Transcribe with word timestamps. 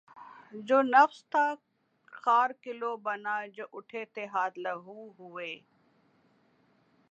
جو 0.67 0.77
نفس 0.85 1.17
تھا 1.31 1.45
خار 2.13 2.49
گلو 2.63 2.91
بنا 3.05 3.35
جو 3.55 3.65
اٹھے 3.73 4.03
تھے 4.13 4.23
ہاتھ 4.33 4.57
لہو 4.59 4.99
ہوئے 5.19 5.51